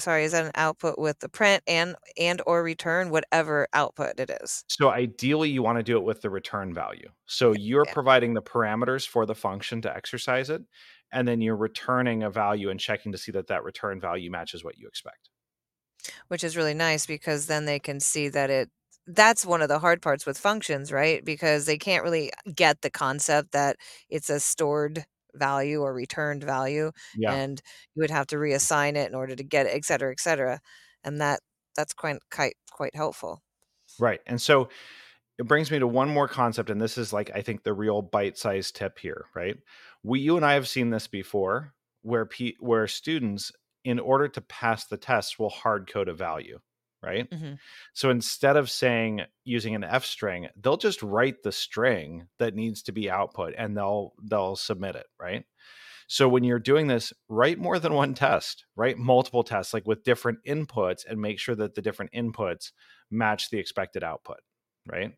sorry 0.00 0.24
is 0.24 0.32
that 0.32 0.44
an 0.44 0.52
output 0.54 0.98
with 0.98 1.18
the 1.20 1.28
print 1.28 1.62
and 1.66 1.94
and 2.18 2.42
or 2.46 2.62
return 2.62 3.10
whatever 3.10 3.68
output 3.72 4.18
it 4.18 4.30
is 4.42 4.64
so 4.68 4.90
ideally 4.90 5.50
you 5.50 5.62
want 5.62 5.78
to 5.78 5.82
do 5.82 5.96
it 5.96 6.04
with 6.04 6.20
the 6.22 6.30
return 6.30 6.72
value 6.74 7.08
so 7.26 7.52
you're 7.52 7.84
yeah. 7.86 7.92
providing 7.92 8.34
the 8.34 8.42
parameters 8.42 9.06
for 9.06 9.26
the 9.26 9.34
function 9.34 9.80
to 9.80 9.94
exercise 9.94 10.50
it 10.50 10.62
and 11.12 11.26
then 11.26 11.40
you're 11.40 11.56
returning 11.56 12.22
a 12.22 12.30
value 12.30 12.70
and 12.70 12.80
checking 12.80 13.12
to 13.12 13.18
see 13.18 13.32
that 13.32 13.48
that 13.48 13.64
return 13.64 14.00
value 14.00 14.30
matches 14.30 14.64
what 14.64 14.78
you 14.78 14.86
expect 14.88 15.28
which 16.28 16.44
is 16.44 16.56
really 16.56 16.74
nice 16.74 17.06
because 17.06 17.46
then 17.46 17.66
they 17.66 17.78
can 17.78 18.00
see 18.00 18.28
that 18.28 18.50
it 18.50 18.70
that's 19.06 19.44
one 19.44 19.62
of 19.62 19.68
the 19.68 19.78
hard 19.78 20.02
parts 20.02 20.26
with 20.26 20.38
functions, 20.38 20.92
right? 20.92 21.24
Because 21.24 21.66
they 21.66 21.78
can't 21.78 22.04
really 22.04 22.30
get 22.54 22.82
the 22.82 22.90
concept 22.90 23.52
that 23.52 23.76
it's 24.08 24.30
a 24.30 24.38
stored 24.38 25.04
value 25.34 25.80
or 25.82 25.94
returned 25.94 26.44
value, 26.44 26.92
Yeah. 27.12 27.40
and 27.42 27.60
you 27.94 28.02
would 28.02 28.10
have 28.10 28.26
to 28.28 28.36
reassign 28.36 28.96
it 28.96 29.08
in 29.08 29.14
order 29.14 29.36
to 29.36 29.44
get 29.44 29.66
it, 29.66 29.74
et 29.74 29.84
cetera, 30.20 30.60
and 31.04 31.20
that 31.20 31.40
that's 31.76 31.92
quite 31.94 32.18
quite 32.30 32.56
quite 32.72 32.94
helpful. 32.96 33.42
Right, 33.98 34.20
and 34.26 34.40
so 34.40 34.68
it 35.38 35.46
brings 35.48 35.70
me 35.70 35.78
to 35.80 35.86
one 35.88 36.08
more 36.10 36.28
concept, 36.28 36.70
and 36.70 36.80
this 36.80 36.98
is 36.98 37.12
like 37.12 37.30
I 37.34 37.42
think 37.42 37.64
the 37.64 37.74
real 37.74 38.02
bite-sized 38.02 38.76
tip 38.76 38.98
here, 38.98 39.26
right? 39.34 39.56
We 40.02 40.20
you 40.20 40.36
and 40.36 40.46
I 40.46 40.54
have 40.54 40.68
seen 40.68 40.90
this 40.90 41.06
before 41.08 41.74
where 42.02 42.26
pe 42.26 42.54
where 42.60 42.86
students, 42.88 43.52
in 43.84 43.98
order 44.00 44.28
to 44.28 44.40
pass 44.42 44.86
the 44.86 44.98
test, 44.98 45.38
will 45.38 45.50
hard 45.50 45.90
code 45.92 46.08
a 46.08 46.14
value, 46.14 46.60
right? 47.02 47.28
Mhm. 47.30 47.58
So 47.94 48.10
instead 48.10 48.56
of 48.56 48.70
saying 48.70 49.22
using 49.44 49.74
an 49.74 49.84
F 49.84 50.04
string, 50.04 50.48
they'll 50.56 50.76
just 50.76 51.02
write 51.02 51.42
the 51.42 51.52
string 51.52 52.28
that 52.38 52.54
needs 52.54 52.82
to 52.84 52.92
be 52.92 53.10
output 53.10 53.54
and 53.56 53.76
they'll 53.76 54.14
they'll 54.22 54.56
submit 54.56 54.96
it, 54.96 55.06
right? 55.18 55.44
So 56.08 56.28
when 56.28 56.44
you're 56.44 56.58
doing 56.58 56.86
this, 56.88 57.12
write 57.28 57.58
more 57.58 57.78
than 57.78 57.94
one 57.94 58.14
test, 58.14 58.66
write 58.76 58.98
multiple 58.98 59.44
tests 59.44 59.72
like 59.74 59.86
with 59.86 60.04
different 60.04 60.40
inputs 60.46 61.06
and 61.06 61.20
make 61.20 61.38
sure 61.38 61.54
that 61.56 61.74
the 61.74 61.82
different 61.82 62.12
inputs 62.12 62.72
match 63.10 63.50
the 63.50 63.58
expected 63.58 64.02
output, 64.04 64.40
right? 64.86 65.14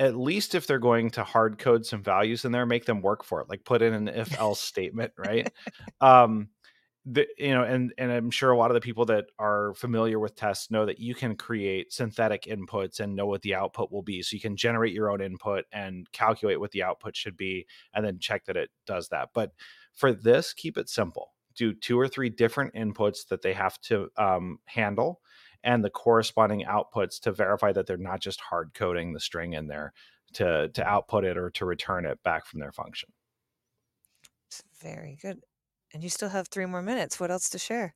At 0.00 0.14
least 0.14 0.54
if 0.54 0.66
they're 0.66 0.78
going 0.78 1.10
to 1.10 1.24
hard 1.24 1.58
code 1.58 1.84
some 1.84 2.04
values 2.04 2.44
in 2.44 2.52
there, 2.52 2.64
make 2.66 2.84
them 2.84 3.02
work 3.02 3.24
for 3.24 3.40
it. 3.40 3.48
Like 3.48 3.64
put 3.64 3.82
in 3.82 3.92
an 3.94 4.06
if 4.08 4.38
else 4.38 4.60
statement, 4.60 5.12
right? 5.18 5.48
Um 6.00 6.50
the, 7.10 7.26
you 7.38 7.54
know, 7.54 7.62
and 7.62 7.94
and 7.96 8.12
I'm 8.12 8.30
sure 8.30 8.50
a 8.50 8.56
lot 8.56 8.70
of 8.70 8.74
the 8.74 8.80
people 8.80 9.06
that 9.06 9.26
are 9.38 9.72
familiar 9.74 10.18
with 10.18 10.34
tests 10.34 10.70
know 10.70 10.84
that 10.84 10.98
you 10.98 11.14
can 11.14 11.36
create 11.36 11.92
synthetic 11.92 12.42
inputs 12.42 13.00
and 13.00 13.16
know 13.16 13.26
what 13.26 13.40
the 13.42 13.54
output 13.54 13.90
will 13.90 14.02
be. 14.02 14.22
So 14.22 14.34
you 14.34 14.40
can 14.40 14.56
generate 14.56 14.92
your 14.92 15.10
own 15.10 15.22
input 15.22 15.64
and 15.72 16.10
calculate 16.12 16.60
what 16.60 16.72
the 16.72 16.82
output 16.82 17.16
should 17.16 17.36
be, 17.36 17.66
and 17.94 18.04
then 18.04 18.18
check 18.18 18.44
that 18.44 18.58
it 18.58 18.70
does 18.86 19.08
that. 19.08 19.30
But 19.32 19.52
for 19.94 20.12
this, 20.12 20.52
keep 20.52 20.76
it 20.76 20.90
simple. 20.90 21.32
Do 21.54 21.72
two 21.72 21.98
or 21.98 22.08
three 22.08 22.28
different 22.28 22.74
inputs 22.74 23.26
that 23.28 23.42
they 23.42 23.54
have 23.54 23.80
to 23.82 24.10
um, 24.18 24.58
handle, 24.66 25.22
and 25.64 25.82
the 25.82 25.90
corresponding 25.90 26.64
outputs 26.66 27.20
to 27.20 27.32
verify 27.32 27.72
that 27.72 27.86
they're 27.86 27.96
not 27.96 28.20
just 28.20 28.40
hard 28.40 28.74
coding 28.74 29.14
the 29.14 29.20
string 29.20 29.54
in 29.54 29.66
there 29.66 29.94
to 30.34 30.68
to 30.68 30.86
output 30.86 31.24
it 31.24 31.38
or 31.38 31.48
to 31.50 31.64
return 31.64 32.04
it 32.04 32.22
back 32.22 32.44
from 32.44 32.60
their 32.60 32.72
function. 32.72 33.10
It's 34.48 34.62
Very 34.82 35.18
good. 35.20 35.40
And 35.94 36.02
you 36.02 36.10
still 36.10 36.28
have 36.28 36.48
3 36.48 36.66
more 36.66 36.82
minutes. 36.82 37.18
What 37.18 37.30
else 37.30 37.48
to 37.50 37.58
share? 37.58 37.94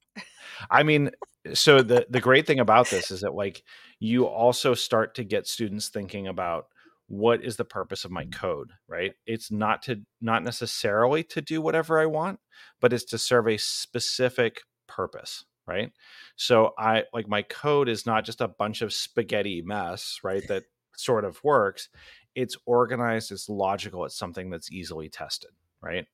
I 0.71 0.83
mean, 0.83 1.11
so 1.55 1.83
the 1.83 2.07
the 2.09 2.21
great 2.21 2.47
thing 2.47 2.61
about 2.61 2.89
this 2.89 3.11
is 3.11 3.21
that 3.21 3.35
like 3.35 3.63
you 3.99 4.27
also 4.27 4.75
start 4.75 5.15
to 5.17 5.25
get 5.25 5.47
students 5.47 5.89
thinking 5.89 6.27
about 6.27 6.67
what 7.09 7.45
is 7.45 7.57
the 7.57 7.65
purpose 7.65 8.05
of 8.05 8.11
my 8.11 8.25
mm. 8.25 8.33
code, 8.33 8.71
right? 8.89 9.13
It's 9.27 9.51
not 9.51 9.83
to 9.83 10.01
not 10.21 10.43
necessarily 10.43 11.23
to 11.25 11.43
do 11.43 11.61
whatever 11.61 12.01
I 12.01 12.07
want, 12.07 12.41
but 12.81 12.93
it's 12.93 13.05
to 13.07 13.19
serve 13.19 13.49
a 13.49 13.59
specific 13.59 14.63
purpose, 14.87 15.45
right? 15.67 15.93
So 16.37 16.73
I 16.79 17.05
like 17.13 17.29
my 17.29 17.43
code 17.43 17.89
is 17.89 18.07
not 18.07 18.25
just 18.25 18.41
a 18.41 18.49
bunch 18.49 18.83
of 18.83 18.93
spaghetti 18.93 19.63
mess, 19.63 20.21
right? 20.23 20.47
That 20.49 20.65
sort 20.97 21.25
of 21.25 21.43
works. 21.45 21.89
It's 22.35 22.57
organized, 22.65 23.31
it's 23.31 23.49
logical, 23.49 24.07
it's 24.07 24.17
something 24.17 24.49
that's 24.49 24.73
easily 24.73 25.11
tested, 25.11 25.51
right? 25.83 26.07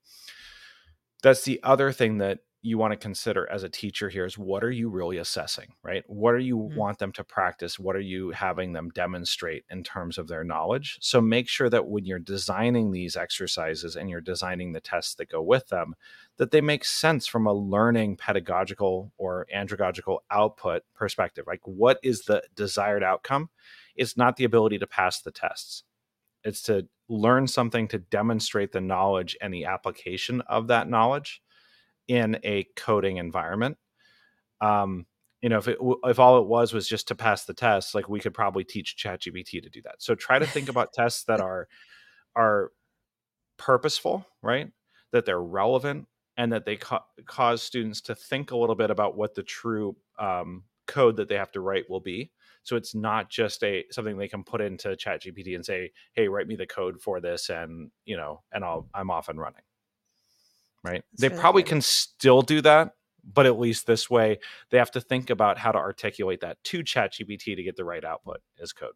That's 1.23 1.45
the 1.45 1.61
other 1.63 1.93
thing 1.93 2.19
that 2.19 2.41
you 2.61 2.77
want 2.77 2.91
to 2.93 2.97
consider 2.97 3.49
as 3.51 3.63
a 3.63 3.69
teacher 3.69 4.09
here 4.09 4.25
is 4.25 4.37
what 4.37 4.65
are 4.65 4.71
you 4.71 4.89
really 4.89 5.19
assessing, 5.19 5.75
right? 5.85 6.03
What 6.09 6.33
do 6.33 6.45
you 6.45 6.57
Mhm. 6.59 6.75
want 6.75 6.99
them 6.99 7.13
to 7.13 7.23
practice? 7.23 7.79
What 7.79 7.95
are 7.95 8.01
you 8.01 8.31
having 8.31 8.73
them 8.73 8.91
demonstrate 8.91 9.65
in 9.71 9.85
terms 9.85 10.19
of 10.19 10.27
their 10.27 10.43
knowledge? 10.43 10.99
So 11.01 11.21
make 11.21 11.49
sure 11.49 11.71
that 11.71 11.87
when 11.87 12.05
you're 12.05 12.19
designing 12.19 12.91
these 12.91 13.17
exercises 13.17 13.95
and 13.95 14.11
you're 14.11 14.21
designing 14.21 14.73
the 14.73 14.81
tests 14.81 15.15
that 15.17 15.29
go 15.31 15.41
with 15.41 15.69
them, 15.69 15.95
that 16.37 16.51
they 16.51 16.61
make 16.61 16.85
sense 16.85 17.29
from 17.29 17.47
a 17.47 17.53
learning 17.55 18.17
pedagogical 18.17 19.13
or 19.19 19.47
andragogical 19.55 20.19
output 20.31 20.83
perspective. 20.95 21.47
Like 21.47 21.65
what 21.65 22.01
is 22.03 22.23
the 22.23 22.43
desired 22.57 23.05
outcome? 23.05 23.51
It's 23.95 24.17
not 24.17 24.37
the 24.37 24.45
ability 24.45 24.79
to 24.79 24.87
pass 24.89 25.21
the 25.21 25.31
tests. 25.31 25.85
It's 26.45 26.63
to 26.63 26.89
learn 27.09 27.47
something 27.47 27.89
to 27.89 27.99
demonstrate 27.99 28.73
the 28.73 28.81
knowledge 28.81 29.37
and 29.41 29.53
the 29.53 29.65
application 29.65 30.41
of 30.43 30.69
that 30.69 30.89
knowledge 30.89 31.43
in 32.07 32.39
a 32.45 32.67
coding 32.77 33.19
environment. 33.19 33.77
Um, 34.61 35.07
you 35.41 35.49
know, 35.49 35.59
if 35.59 35.69
it 35.69 35.79
if 36.05 36.19
all 36.19 36.41
it 36.41 36.47
was 36.49 36.73
was 36.73 36.89
just 36.89 37.09
to 37.09 37.15
pass 37.15 37.45
the 37.45 37.55
test, 37.55 37.95
like 37.95 38.09
we 38.09 38.21
could 38.21 38.35
probably 38.35 38.65
teach 38.65 38.97
ChatGPT 39.03 39.63
to 39.63 39.71
do 39.71 39.81
that. 39.83 39.97
So 39.99 40.15
try 40.15 40.39
to 40.39 40.47
think 40.47 40.69
about 40.69 40.93
tests 40.93 41.25
that 41.25 41.41
are 41.41 41.69
are 42.35 42.73
purposeful, 43.57 44.27
right? 44.43 44.71
That 45.13 45.27
they're 45.27 45.41
relevant 45.41 46.07
and 46.37 46.53
that 46.53 46.65
they 46.65 46.77
ca- 46.77 47.05
cause 47.27 47.63
students 47.63 48.01
to 48.03 48.15
think 48.15 48.51
a 48.51 48.57
little 48.57 48.75
bit 48.75 48.91
about 48.91 49.17
what 49.17 49.35
the 49.35 49.43
true 49.43 49.97
um, 50.19 50.65
code 50.87 51.17
that 51.17 51.29
they 51.29 51.37
have 51.37 51.53
to 51.53 51.61
write 51.61 51.89
will 51.89 52.01
be. 52.01 52.33
So 52.69 52.77
it's 52.77 52.95
not 52.95 53.31
just 53.31 53.65
a 53.65 53.87
something 53.91 54.19
they 54.19 54.29
can 54.29 54.45
put 54.45 54.61
into 54.61 54.89
ChatGPT 54.91 55.55
and 55.55 55.65
say, 55.65 55.91
"Hey, 56.13 56.29
write 56.29 56.47
me 56.47 56.55
the 56.55 56.67
code 56.67 57.01
for 57.01 57.19
this," 57.19 57.49
and 57.49 57.91
you 58.05 58.15
know, 58.15 58.43
and 58.53 58.63
I'll 58.63 58.91
I'm 58.93 59.11
off 59.11 59.31
and 59.31 59.41
running. 59.41 59.63
Right? 60.85 61.03
That's 61.13 61.23
they 61.23 61.29
really 61.29 61.41
probably 61.41 61.63
good. 61.63 61.69
can 61.71 61.81
still 61.81 62.43
do 62.43 62.61
that, 62.61 62.93
but 63.25 63.47
at 63.47 63.59
least 63.59 63.87
this 63.87 64.11
way, 64.11 64.39
they 64.69 64.77
have 64.77 64.91
to 64.91 65.01
think 65.01 65.31
about 65.31 65.57
how 65.57 65.73
to 65.73 65.79
articulate 65.79 66.41
that 66.41 66.63
to 66.65 66.81
ChatGPT 66.81 67.57
to 67.57 67.63
get 67.63 67.77
the 67.77 67.87
right 67.87 68.05
output 68.05 68.43
as 68.61 68.75
code. 68.75 68.93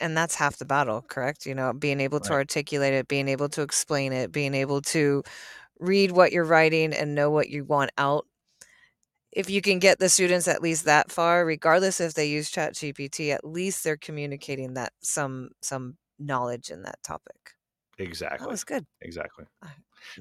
And 0.00 0.16
that's 0.16 0.34
half 0.34 0.58
the 0.58 0.64
battle, 0.64 1.02
correct? 1.02 1.46
You 1.46 1.54
know, 1.54 1.72
being 1.72 2.00
able 2.00 2.18
to 2.18 2.32
articulate 2.32 2.94
it, 2.94 3.06
being 3.06 3.28
able 3.28 3.48
to 3.50 3.62
explain 3.62 4.12
it, 4.12 4.32
being 4.32 4.54
able 4.54 4.82
to 4.82 5.22
read 5.78 6.10
what 6.10 6.32
you're 6.32 6.44
writing 6.44 6.92
and 6.92 7.14
know 7.14 7.30
what 7.30 7.48
you 7.48 7.64
want 7.64 7.92
out. 7.96 8.26
If 9.36 9.50
you 9.50 9.60
can 9.60 9.78
get 9.78 9.98
the 9.98 10.08
students 10.08 10.48
at 10.48 10.62
least 10.62 10.86
that 10.86 11.12
far, 11.12 11.44
regardless 11.44 12.00
if 12.00 12.14
they 12.14 12.24
use 12.26 12.50
ChatGPT, 12.50 13.34
at 13.34 13.44
least 13.44 13.84
they're 13.84 13.98
communicating 13.98 14.72
that 14.74 14.94
some 15.02 15.50
some 15.60 15.98
knowledge 16.18 16.70
in 16.70 16.82
that 16.84 17.02
topic. 17.02 17.52
That 17.98 18.04
Exactly. 18.04 18.48
was 18.48 18.64
good. 18.64 18.86
Exactly. 19.02 19.44
Uh, 19.62 19.68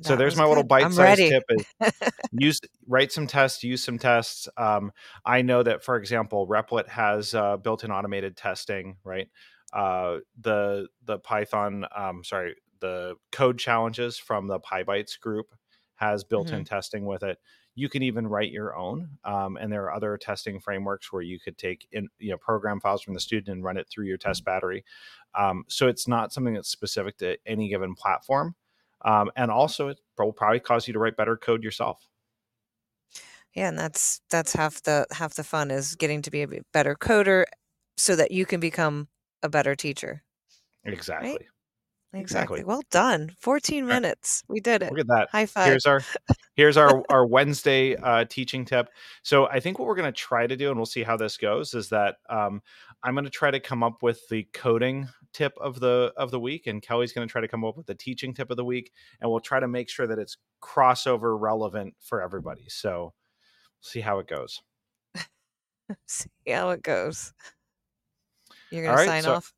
So 0.02 0.18
there's 0.18 0.36
my 0.36 0.46
little 0.46 0.64
good. 0.64 0.84
I'm 0.84 0.96
bite-sized 0.96 1.20
tip 1.22 1.44
is 1.50 1.66
use 2.34 2.60
write 2.88 3.14
some 3.14 3.26
tests, 3.26 3.64
use 3.64 3.82
some 3.82 3.98
tests. 3.98 4.50
Um, 4.58 4.92
I 5.26 5.42
know 5.42 5.64
that, 5.64 5.82
for 5.82 5.96
example, 5.96 6.46
Replit 6.46 6.88
has 6.90 7.34
uh, 7.34 7.56
built-in 7.56 7.92
automated 7.92 8.36
testing, 8.36 8.98
right? 9.06 9.30
Uh, 9.72 10.18
the 10.42 10.88
the 11.06 11.20
Python, 11.20 11.86
um, 11.96 12.22
sorry, 12.26 12.56
the 12.82 13.16
code 13.32 13.58
challenges 13.60 14.18
from 14.18 14.48
the 14.48 14.60
PyBites 14.60 15.18
group 15.20 15.48
has 15.96 16.24
built-in 16.24 16.64
Mhm. 16.64 16.66
testing 16.66 17.06
with 17.06 17.24
it. 17.24 17.40
You 17.76 17.90
can 17.90 18.04
even 18.04 18.28
write 18.28 18.52
your 18.52 18.76
own, 18.76 19.18
um, 19.24 19.58
and 19.58 19.72
there 19.72 19.84
are 19.86 19.94
other 19.94 20.18
testing 20.18 20.60
frameworks 20.60 21.12
where 21.12 21.22
you 21.22 21.40
could 21.40 21.58
take 21.58 21.88
in 21.92 22.10
you 22.20 22.32
know 22.32 22.38
program 22.38 22.80
files 22.80 23.02
from 23.02 23.14
the 23.14 23.20
student 23.20 23.50
and 23.50 23.64
run 23.64 23.78
it 23.78 23.88
through 23.90 24.06
your 24.06 24.18
test 24.18 24.44
battery. 24.46 24.86
Um, 25.34 25.66
so 25.68 25.88
it's 25.88 26.08
not 26.08 26.32
something 26.34 26.54
that's 26.54 26.70
specific 26.70 27.18
to 27.18 27.38
any 27.46 27.68
given 27.70 27.96
platform. 27.96 28.56
Um, 29.02 29.32
and 29.36 29.52
also, 29.52 29.90
it 29.90 30.00
will 30.18 30.34
probably 30.34 30.60
cause 30.62 30.88
you 30.88 30.94
to 30.94 31.00
write 31.00 31.18
better 31.18 31.38
code 31.38 31.64
yourself. 31.64 32.10
Yeah, 33.54 33.70
and 33.70 33.78
that's 33.78 34.22
that's 34.30 34.54
half 34.54 34.82
the 34.84 35.08
half 35.12 35.36
the 35.36 35.44
fun 35.44 35.72
is 35.72 35.96
getting 35.96 36.22
to 36.24 36.32
be 36.32 36.44
a 36.44 36.48
better 36.74 36.96
coder 36.96 37.46
so 37.98 38.16
that 38.16 38.32
you 38.32 38.46
can 38.46 38.60
become 38.60 39.10
a 39.44 39.50
better 39.50 39.76
teacher. 39.76 40.24
Right? 41.20 41.42
Exactly. 42.14 42.60
Exactly. 42.60 42.64
Well 42.64 42.82
done. 42.92 43.36
14 43.40 43.84
Alright. 43.84 44.02
minutes. 44.02 44.44
We 44.48 44.60
did 44.60 44.82
it. 44.84 44.92
Look 44.92 45.00
at 45.00 45.08
that. 45.08 45.30
High 45.32 45.46
five. 45.46 45.68
Here's 45.68 45.86
our 45.86 46.02
here's 46.56 46.78
our 46.78 47.04
our 47.10 47.26
Wednesday 47.26 47.96
uh, 47.96 48.26
teaching 48.26 48.64
tip. 48.64 48.90
So 49.24 49.48
I 49.48 49.60
think 49.60 49.80
what 49.80 49.88
we're 49.88 49.96
going 49.96 50.12
to 50.12 50.18
try 50.18 50.48
to 50.48 50.56
do, 50.56 50.70
and 50.70 50.78
we'll 50.78 50.86
see 50.86 51.04
how 51.04 51.18
this 51.18 51.38
goes, 51.38 51.74
is 51.74 51.90
that 51.90 52.16
um, 52.30 52.62
I'm 53.04 53.16
going 53.16 53.26
to 53.26 53.32
try 53.32 53.52
to 53.52 53.60
come 53.60 53.84
up 53.84 54.02
with 54.02 54.28
the 54.30 54.48
coding 54.54 55.10
tip 55.34 55.54
of 55.60 55.80
the 55.82 56.14
of 56.16 56.32
the 56.32 56.40
week, 56.40 56.68
and 56.68 56.82
Kelly's 56.82 57.12
going 57.12 57.28
to 57.28 57.32
try 57.32 57.42
to 57.42 57.48
come 57.48 57.66
up 57.66 57.76
with 57.76 57.86
the 57.88 57.96
teaching 57.96 58.34
tip 58.34 58.50
of 58.50 58.58
the 58.58 58.66
week, 58.66 58.92
and 59.20 59.30
we'll 59.30 59.42
try 59.42 59.60
to 59.60 59.68
make 59.68 59.90
sure 59.90 60.08
that 60.08 60.20
it's 60.20 60.38
crossover 60.62 61.38
relevant 61.40 61.96
for 62.00 62.22
everybody. 62.22 62.66
So 62.70 63.14
see 63.82 64.00
how 64.00 64.20
it 64.20 64.28
goes. 64.28 64.62
See 66.08 66.30
how 66.48 66.72
it 66.72 66.82
goes. 66.82 67.34
You're 68.72 68.90
All 68.90 68.96
gonna 68.96 69.08
sign 69.08 69.24
So 69.24 69.34
off? 69.34 69.54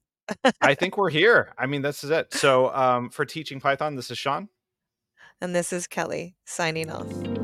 I 0.61 0.75
think 0.75 0.97
we're 0.97 1.09
here. 1.21 1.53
I 1.57 1.65
mean, 1.65 1.81
this 1.81 2.03
is 2.03 2.09
it. 2.09 2.33
So 2.33 2.73
um, 2.73 3.09
for 3.09 3.25
teaching 3.25 3.59
Python, 3.59 3.95
this 3.95 4.11
is 4.11 4.17
Sean. 4.17 4.49
And 5.39 5.55
this 5.55 5.71
is 5.71 5.87
Kelly 5.87 6.35
signing 6.45 6.89
off. 6.89 7.36